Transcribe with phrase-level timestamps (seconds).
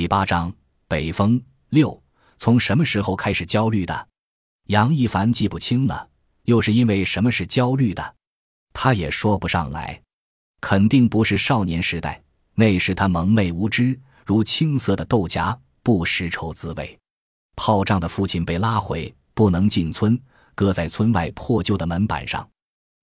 [0.00, 0.50] 第八章
[0.88, 1.38] 北风
[1.68, 2.02] 六，
[2.38, 4.08] 从什么时候开始焦虑的？
[4.68, 6.08] 杨一凡记不清了，
[6.44, 8.14] 又是因为什么是焦虑的？
[8.72, 10.00] 他也说不上来，
[10.58, 12.18] 肯定不是少年时代，
[12.54, 16.98] 那时他蒙昧无知，如青涩的豆荚，不识愁滋味。
[17.54, 20.18] 炮仗的父亲被拉回，不能进村，
[20.54, 22.48] 搁在村外破旧的门板上。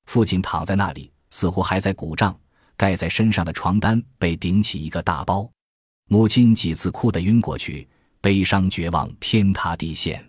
[0.08, 2.36] 父亲躺在那里，似乎还在鼓胀，
[2.76, 5.48] 盖在身上的床单被顶起一个大包。
[6.10, 7.86] 母亲几次哭得晕过去，
[8.22, 10.26] 悲伤绝望，天塌地陷。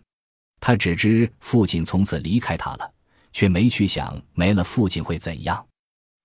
[0.59, 2.93] 他只知父亲从此离开他了，
[3.33, 5.65] 却没去想没了父亲会怎样。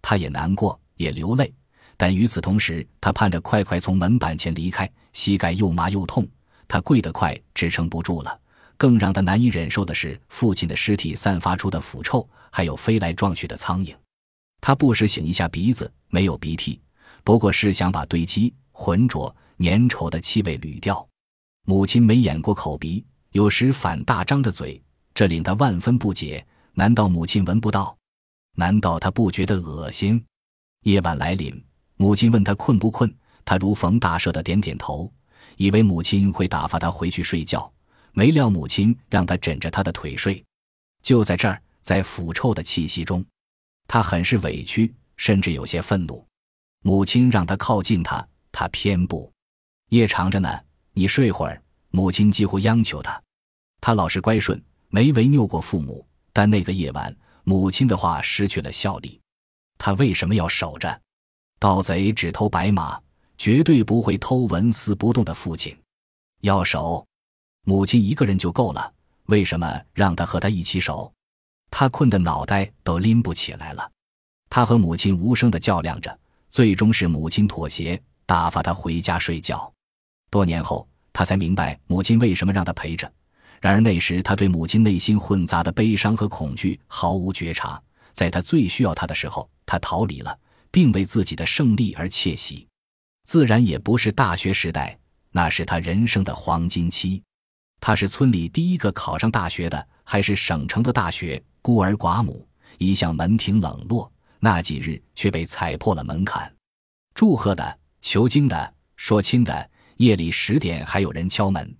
[0.01, 1.53] 他也难过，也流泪，
[1.95, 4.89] 但与此同时，他盼着快快从门板前离开。
[5.13, 6.27] 膝盖又麻又痛，
[6.67, 8.39] 他跪得快，支撑不住了。
[8.75, 13.95] 更让他难以忍受的是父亲的尸体散发出的腐臭，还有飞来撞去的苍蝇。
[14.59, 16.81] 他不时擤一下鼻子，没有鼻涕，
[17.23, 19.33] 不过是想把堆积浑浊。
[19.59, 21.07] 粘稠的气味滤掉，
[21.65, 24.81] 母亲没掩过口鼻，有时反大张着嘴，
[25.13, 26.45] 这令他万分不解。
[26.73, 27.95] 难道母亲闻不到？
[28.55, 30.23] 难道他不觉得恶心？
[30.83, 31.63] 夜晚来临，
[31.97, 33.13] 母亲问他困不困，
[33.45, 35.11] 他如逢大赦的点点头，
[35.57, 37.71] 以为母亲会打发他回去睡觉，
[38.11, 40.43] 没料母亲让他枕着他的腿睡。
[41.01, 43.25] 就在这儿，在腐臭的气息中，
[43.87, 46.25] 他很是委屈，甚至有些愤怒。
[46.83, 49.32] 母亲让他靠近他，他偏不。
[49.93, 50.59] 夜长着呢，
[50.93, 51.61] 你睡会儿。
[51.91, 53.21] 母亲几乎央求他，
[53.79, 56.03] 他老实乖顺，没违拗过父母。
[56.33, 59.21] 但那个夜晚，母亲的话失去了效力。
[59.77, 60.99] 他为什么要守着？
[61.59, 62.99] 盗贼只偷白马，
[63.37, 65.77] 绝对不会偷纹丝不动的父亲。
[66.41, 67.05] 要守，
[67.63, 68.91] 母亲一个人就够了。
[69.25, 71.13] 为什么让他和他一起守？
[71.69, 73.91] 他困得脑袋都拎不起来了。
[74.49, 79.71] 他和母亲无声的较量着，最终是母亲妥协，打发他回家睡觉。
[80.33, 83.09] 多年后，他才明白母亲为什么让他陪着。
[83.61, 87.79] 然而那时，他对母亲内心混杂的悲伤和恐惧毫无觉察。
[88.13, 90.35] 在他最需要他的时候，他逃离了，
[90.71, 92.67] 并为自己的胜利而窃喜。
[93.25, 94.97] 自然也不是大学时代，
[95.29, 97.21] 那是他人生的黄金期。
[97.79, 101.39] 他是村里第一个考上大学的，还是省城的大学。
[101.61, 102.47] 孤儿寡母，
[102.79, 106.51] 一向门庭冷落，那几日却被踩破了门槛。
[107.13, 109.69] 祝贺的、求经的、说亲的。
[109.97, 111.75] 夜里十点还有人敲门，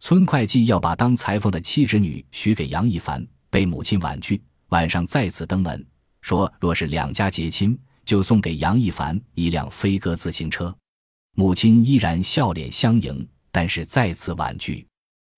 [0.00, 4.42] 村会计要把当裁缝的妻侄女许给杨一凡，被母亲婉拒。
[4.68, 5.86] 晚上再次登门，
[6.20, 10.76] 说若是两家结亲，就送给杨一凡一辆飞鸽自行车。
[11.34, 14.86] 母亲依然笑脸相迎，但是再次婉拒。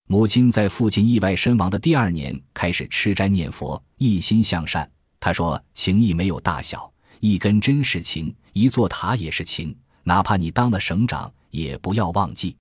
[0.07, 4.89] 母亲在父亲意外身亡的第二年开始吃斋念佛，一心向善。
[5.19, 9.75] 她说：“情义没有大小，一根针是情，一座塔也是情。
[10.03, 12.55] 哪怕你当了省长。”也不要忘记，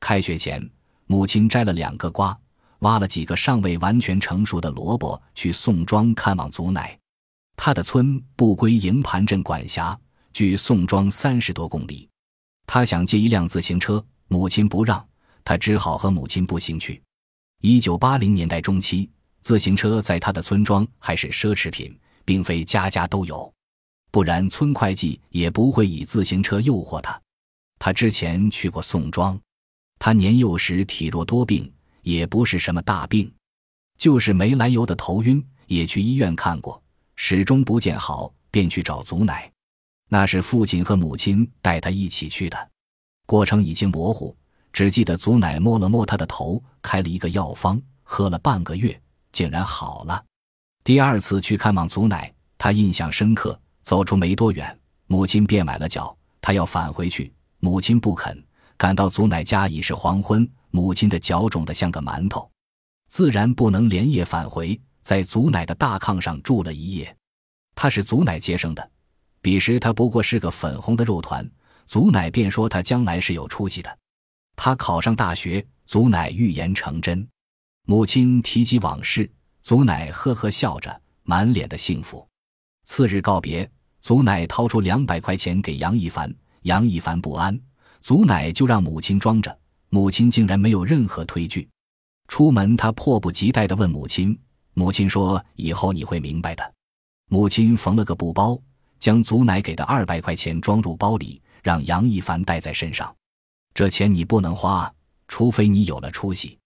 [0.00, 0.68] 开学前，
[1.06, 2.38] 母亲摘了两个瓜，
[2.80, 6.98] 挖了几个尚未完全成熟的萝卜，去宋庄看望祖奶。
[7.56, 9.98] 他的村不归营盘镇管辖，
[10.32, 12.08] 距宋庄三十多公里。
[12.66, 15.06] 他想借一辆自行车，母亲不让，
[15.44, 17.00] 他只好和母亲步行去。
[17.60, 19.08] 一九八零年代中期，
[19.40, 23.52] 自行车在他的村庄还是奢侈品，并非家家都有，
[24.10, 27.20] 不然村会计也不会以自行车诱惑他。
[27.84, 29.38] 他之前去过宋庄，
[29.98, 33.30] 他年幼时体弱多病，也不是什么大病，
[33.98, 36.82] 就是没来由的头晕，也去医院看过，
[37.14, 39.52] 始终不见好，便去找祖奶。
[40.08, 42.70] 那是父亲和母亲带他一起去的，
[43.26, 44.34] 过程已经模糊，
[44.72, 48.98] 只记得祖奶摸了摸他的头，开了一个药方，喝了半个月，
[49.30, 50.24] 竟然好了。
[50.82, 54.74] 第二次去看望祖奶，他印象深刻，走出没多远，
[55.06, 57.30] 母亲便崴了脚，他要返回去。
[57.64, 58.44] 母亲不肯，
[58.76, 60.46] 赶到祖奶家已是黄昏。
[60.70, 62.50] 母亲的脚肿得像个馒头，
[63.08, 67.16] 自然不能连夜返回，在祖奶的大炕上住了一夜。
[67.74, 68.90] 他是祖奶接生的，
[69.40, 71.50] 彼时他不过是个粉红的肉团，
[71.86, 73.98] 祖奶便说他将来是有出息的。
[74.56, 77.26] 他考上大学，祖奶预言成真。
[77.86, 79.30] 母亲提及往事，
[79.62, 82.28] 祖奶呵呵笑着，满脸的幸福。
[82.84, 83.66] 次日告别，
[84.02, 86.30] 祖奶掏出两百块钱给杨一凡。
[86.64, 87.58] 杨一凡不安，
[88.00, 89.58] 祖奶就让母亲装着。
[89.90, 91.68] 母亲竟然没有任何推拒。
[92.26, 94.36] 出门，他迫不及待地问母亲
[94.72, 96.74] ：“母亲说，以后你会明白的。”
[97.28, 98.58] 母亲缝了个布包，
[98.98, 103.14] 将祖奶给的二百块钱装入包里，让杨一凡带在身上。
[103.74, 104.90] 这钱你不能花，
[105.28, 106.58] 除非你有了出息。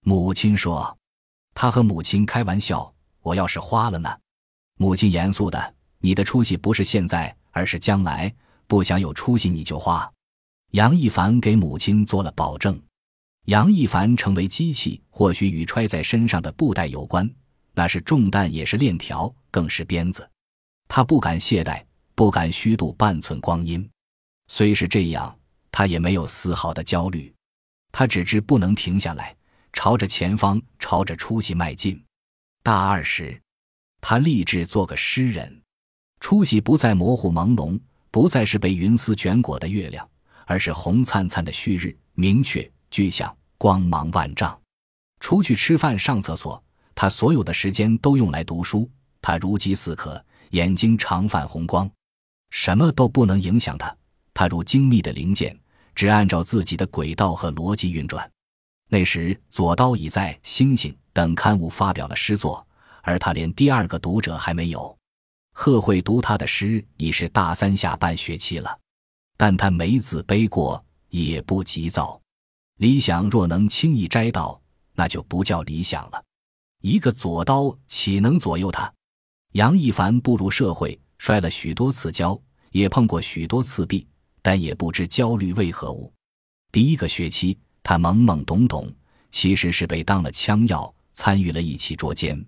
[0.00, 0.96] 母亲说
[1.52, 2.90] ：“他和母亲开玩笑，
[3.20, 4.08] 我要是花了呢？”
[4.80, 8.34] 母亲严肃的：“你的出息不是现在，而是将来。”
[8.72, 10.10] 不想有出息你就花，
[10.70, 12.82] 杨一凡给母亲做了保证。
[13.44, 17.30] 杨一凡成为机器，或许与揣在身上的布袋有关，
[17.74, 20.26] 那是重担，也是链条，更是鞭子。
[20.88, 21.84] 他不敢懈怠，
[22.14, 23.86] 不敢虚度半寸光阴。
[24.48, 25.38] 虽是这样，
[25.70, 27.30] 他也没有丝毫的焦虑。
[27.92, 29.36] 他只知不能停下来，
[29.74, 32.02] 朝着前方，朝着出息迈进。
[32.62, 33.38] 大二时，
[34.00, 35.60] 他立志做个诗人。
[36.20, 37.78] 出息不再模糊朦胧，
[38.12, 40.08] 不再是被云丝卷裹的月亮，
[40.46, 42.70] 而是红灿灿的旭日，明确。
[42.90, 44.60] 具象，光芒万丈。
[45.18, 46.62] 出去吃饭、上厕所，
[46.94, 48.86] 他所有的时间都用来读书。
[49.22, 51.90] 他如饥似渴，眼睛常泛红光，
[52.50, 53.96] 什么都不能影响他。
[54.34, 55.58] 他如精密的零件，
[55.94, 58.30] 只按照自己的轨道和逻辑运转。
[58.90, 62.66] 那时，左刀已在《星星》等刊物发表了诗作，
[63.00, 64.98] 而他连第二个读者还没有。
[65.52, 68.78] 贺会读他的诗已是大三下半学期了，
[69.36, 72.20] 但他没自卑过，也不急躁。
[72.78, 74.60] 理想若能轻易摘到，
[74.94, 76.24] 那就不叫理想了。
[76.80, 78.92] 一个左刀岂能左右他？
[79.52, 82.40] 杨一凡步入社会，摔了许多次跤，
[82.70, 84.06] 也碰过许多次壁，
[84.40, 86.12] 但也不知焦虑为何物。
[86.72, 88.90] 第一个学期，他懵懵懂懂，
[89.30, 92.42] 其实是被当了枪药，参与了一起捉奸。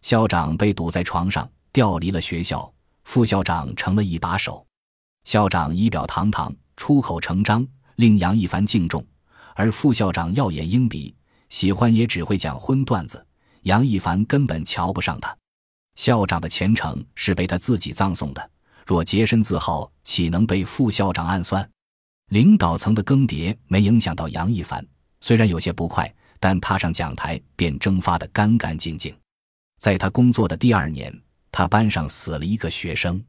[0.00, 2.72] 校长被堵在床上，调离了学校，
[3.04, 4.66] 副校长成了一把手。
[5.24, 7.66] 校长仪表堂堂，出口成章，
[7.96, 9.04] 令杨一凡敬重。
[9.54, 11.14] 而副校长耀眼英鼻，
[11.48, 13.24] 喜欢也只会讲荤段子。
[13.62, 15.36] 杨一凡根本瞧不上他。
[15.96, 18.50] 校长的前程是被他自己葬送的，
[18.86, 21.68] 若洁身自好，岂能被副校长暗算？
[22.30, 24.86] 领导层的更迭没影响到杨一凡，
[25.20, 29.12] 虽然有些不快，但踏上讲台便蒸发得干干净净。
[29.80, 31.12] 在他工作的第二年，
[31.50, 33.22] 他班上死了一个学生，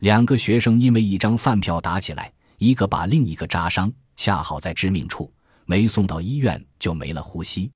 [0.00, 5.32] 两个学生因为一张饭票打起来，一个把另一个扎伤，恰好在致命处。
[5.64, 7.70] 没送到医院就没了呼吸，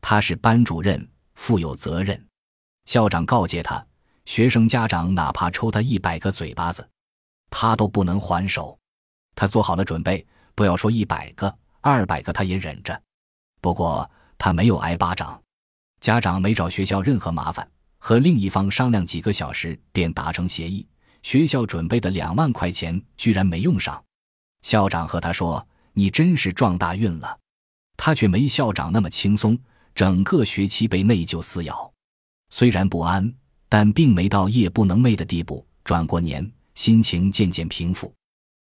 [0.00, 2.24] 他是班主任，负有责任。
[2.86, 3.84] 校长告诫他，
[4.24, 6.88] 学生家长哪怕抽他一百个嘴巴子，
[7.50, 8.78] 他都不能还手。
[9.34, 12.98] 他做好了准备，不要说一百个、二百个，他也忍着。
[13.60, 14.08] 不过
[14.38, 15.42] 他没有挨巴掌，
[16.00, 17.68] 家长没找学校任何麻烦，
[18.06, 20.86] 和另一方商量几个小时便达成协议。
[21.22, 24.04] 学校准备的两万块钱居然没用上，
[24.60, 25.66] 校长和他说。
[25.94, 27.38] 你真是撞大运了，
[27.96, 29.56] 他却没校长那么轻松。
[29.94, 31.90] 整个学期被内疚撕咬，
[32.50, 33.32] 虽然不安，
[33.68, 35.64] 但并没到夜不能寐的地步。
[35.84, 38.12] 转过年，心情渐渐平复。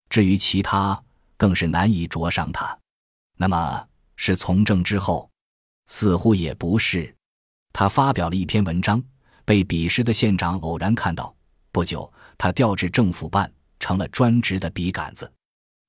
[0.10, 1.02] 至于其他，
[1.38, 2.78] 更是难以着上他。
[3.38, 3.88] 那么
[4.18, 5.32] 是从政之后，
[5.88, 7.16] 似乎也不是。
[7.74, 9.02] 他发表了一篇文章，
[9.52, 11.36] 被鄙视的县长偶然看到。
[11.74, 13.52] 不久，他调至政府办，
[13.82, 15.30] 成了专职的笔杆子。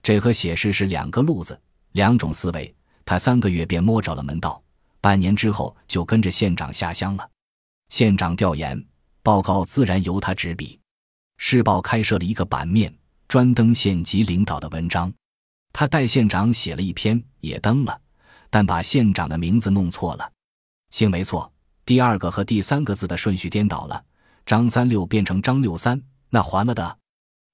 [0.03, 1.57] 这和写诗是两个路子，
[1.93, 2.75] 两种思维。
[3.05, 4.61] 他三个月便摸着了门道，
[5.01, 7.31] 半年之后就跟着县长下乡了。
[7.89, 8.85] 县长调研
[9.23, 10.81] 报告自然由他执笔。
[11.39, 12.93] 市报开设了一个版面，
[13.29, 15.13] 专登县级领导的文章。
[15.73, 17.97] 他代县长写了一篇，也登了，
[18.51, 20.33] 但把县长的名字弄错了。
[20.91, 21.52] 姓没错，
[21.85, 24.05] 第二个和第三个字的顺序颠倒了，
[24.47, 26.01] 张三六变成张六三，
[26.31, 26.99] 那还了的。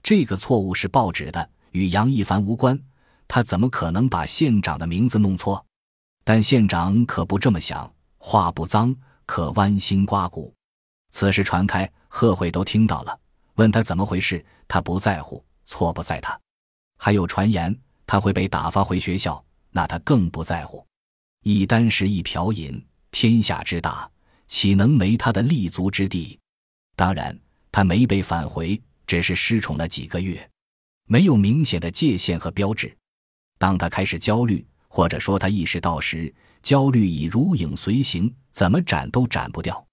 [0.02, 1.50] 这个错误是报纸的。
[1.72, 2.80] 与杨一凡无关，
[3.28, 5.64] 他怎么可能把县长的名字弄错？
[6.24, 10.52] 但县长可不这么想，话不脏，可剜心刮骨。
[11.10, 13.18] 此事传开，贺会都听到了，
[13.56, 16.38] 问他怎么回事，他不在乎，错不在他。
[16.96, 20.84] 还有传言他会被打发回学校，那他更不在乎。
[21.44, 24.10] 一箪食，一瓢饮，天下之大，
[24.48, 26.38] 岂能没他的立足之地？
[26.96, 27.38] 当然，
[27.70, 30.50] 他没被返回，只是失宠了几个月。
[31.06, 32.94] 没有明显的界限和标志。
[33.58, 39.86] 当他开始焦虑，或者说他意识到时，焦虑已如影随形，怎么斩都斩不掉，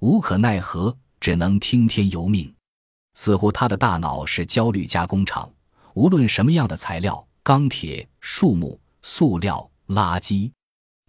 [0.00, 2.54] 无可奈何，只能听天由命。
[3.14, 5.52] 似乎他的大脑是焦虑加工厂，
[5.94, 10.50] 无论什么样的材料，钢铁、树木、塑料、垃圾，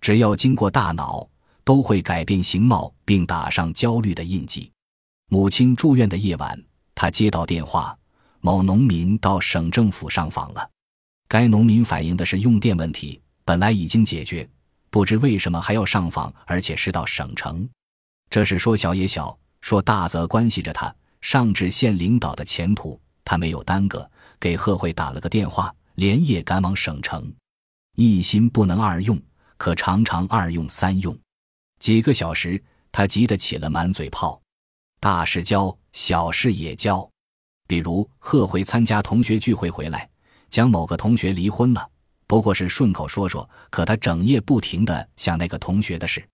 [0.01, 1.27] 只要经过大脑，
[1.65, 4.72] 都会改变形貌，并打上焦虑的印记。
[5.27, 6.57] 母亲住院的夜晚，
[6.93, 7.98] 他接到电话。
[8.39, 10.69] 某农民到省政府上访了，
[11.27, 14.48] 该农民反映的是用电问题，本来已经解决，
[14.91, 17.67] 不知为什么还要上访，而且是到省城。
[18.29, 23.01] 这是说小也小，说大则关系着他上至县领导的前途。
[23.24, 24.07] 他没有耽搁，
[24.39, 27.34] 给贺慧打了个电话，连夜赶往省城。
[27.95, 29.19] 一心不能二用，
[29.57, 31.17] 可常常二用三用。
[31.86, 32.60] 几个小时，
[32.92, 34.42] 他急得起了满嘴泡，
[35.00, 37.08] 大事教，小事也教。
[37.68, 40.10] 比如贺回参加同学聚会回来，
[40.50, 41.89] 讲某个同学离婚了，
[42.25, 46.27] 不过是顺口说说，可他整夜不停的想那个同学的事，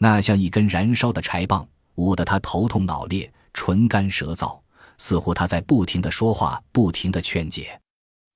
[0.00, 1.64] 那像一根燃烧的柴棒，
[1.94, 4.60] 捂得他头痛脑裂、唇干舌燥，
[4.96, 7.80] 似乎他在不停的说话，不停的劝解。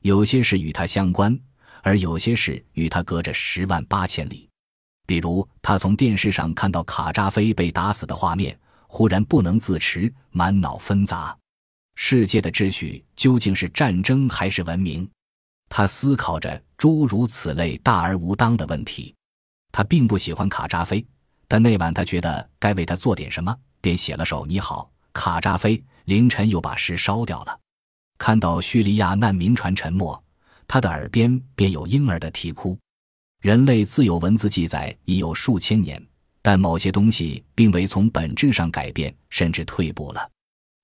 [0.05, 1.37] 有些事与他相关，
[1.83, 4.49] 而有些事与他隔着十万八千里。
[5.07, 11.37] 比如，他从电视上看到卡扎菲被打死的画面，忽然不能自持，满脑纷杂。
[11.95, 15.09] 世界的秩序究竟是战争还是文明？
[15.69, 19.15] 他思考着诸如此类大而无当的问题。
[19.71, 21.05] 他并不喜欢卡扎菲，
[21.49, 25.77] 但那晚他觉得该为他做点什么，便写了首《你好，卡扎菲》。
[26.07, 27.57] 凌晨又把诗烧掉了。
[28.19, 30.21] 看到叙利亚难民船沉没，
[30.67, 32.77] 他的耳边便有婴儿的啼哭。
[33.43, 36.01] 人类自有文字记载已有数千年，
[36.41, 40.31] 但某些东西并未从本质上改变，甚至退步了。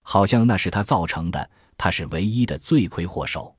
[0.02, 3.54] 好像那是他造成的，他是唯一的罪魁祸首，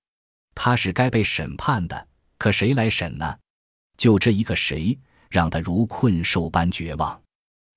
[0.54, 2.08] 他是该被审判的。
[2.38, 3.38] 可谁来审呢？
[3.96, 7.18] 就这一个谁，让他如困兽般绝望。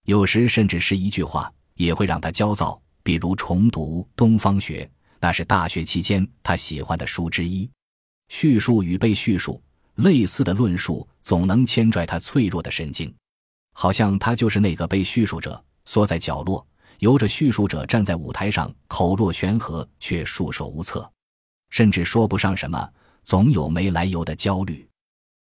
[0.07, 2.83] 有时甚至是一句话，也会让他焦躁。
[3.05, 7.71] 比如重读东方学，那是大学期间他喜欢的书之一。
[8.29, 9.63] 叙述与被叙述，
[9.97, 13.15] 类似的论述总能牵拽他脆弱的神经，
[13.75, 16.67] 好像他就是那个被叙述者，缩在角落。
[16.99, 21.11] 由着叙述者站在舞台上，口若悬河，却束手无策，
[21.71, 22.89] 甚至说不上什么，
[23.25, 24.89] 总有没来由的焦虑，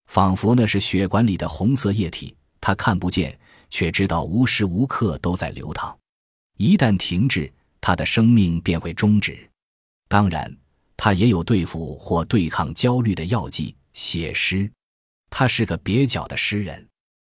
[0.06, 3.38] 仿佛那是血管里的红色液体，他看不见，
[3.70, 5.96] 却知道无时无刻都在流淌。
[6.56, 9.48] 一旦停滞，他的生命便会终止。
[10.08, 10.52] 当然，
[10.96, 14.70] 他也有对付或对抗焦虑的药剂——写诗。
[15.30, 16.88] 他是个蹩脚的诗人，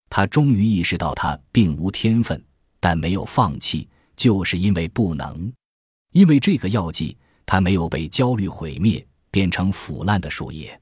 [0.09, 2.43] 他终于意识到他并无天分，
[2.79, 3.87] 但没有放弃。
[4.15, 5.51] 就是因为不能，
[6.13, 10.79] 因为这个药剂，他没有被焦虑毁灭，变成腐烂的树叶。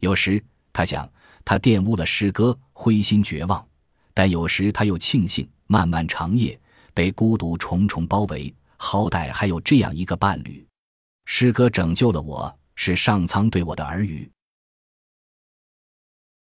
[0.00, 0.44] 有时
[0.74, 1.10] 他想，
[1.42, 3.66] 他玷污了诗歌，灰心绝望；
[4.12, 6.60] 但有时他又庆幸，漫漫长夜
[6.92, 10.62] 被孤独重重包围，好歹还有这样一个伴侣。
[11.24, 14.30] 诗歌拯救了我，是上苍对我的耳语。